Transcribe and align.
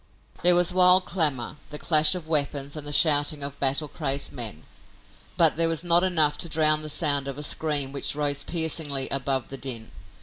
There 0.41 0.55
was 0.55 0.73
wild 0.73 1.05
clamor, 1.05 1.57
the 1.69 1.77
clash 1.77 2.15
of 2.15 2.27
weapons 2.27 2.75
and 2.75 2.87
the 2.87 2.91
shouting 2.91 3.43
of 3.43 3.59
battle 3.59 3.87
crazed 3.87 4.31
men 4.31 4.63
but 5.37 5.57
there 5.57 5.69
was 5.69 5.83
not 5.83 6.03
enough 6.03 6.39
to 6.39 6.49
drown 6.49 6.81
the 6.81 6.89
sound 6.89 7.27
of 7.27 7.37
a 7.37 7.43
scream 7.43 7.91
which 7.91 8.15
rose 8.15 8.43
piercingly 8.43 9.07
above 9.09 9.49
the 9.49 9.57
din. 9.59 9.91